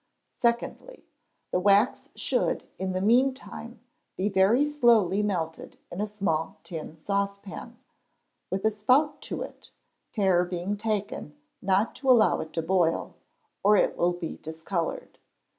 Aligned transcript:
Secondly. 0.41 1.05
The 1.51 1.59
wax 1.59 2.09
should 2.15 2.67
in 2.79 2.93
the 2.93 3.01
meantime 3.03 3.81
be 4.17 4.29
very 4.29 4.65
slowly 4.65 5.21
melted 5.21 5.77
in 5.91 6.01
a 6.01 6.07
small 6.07 6.57
tin 6.63 6.97
saucepan, 6.97 7.77
with 8.49 8.65
a 8.65 8.71
spout 8.71 9.21
to 9.21 9.43
it, 9.43 9.69
care 10.11 10.43
being 10.43 10.75
taken 10.75 11.37
not 11.61 11.93
to 11.97 12.09
allow 12.09 12.39
it 12.39 12.51
to 12.53 12.63
boil, 12.63 13.13
or 13.61 13.77
it 13.77 13.95
will 13.95 14.13
be 14.13 14.37
discoloured. 14.37 15.19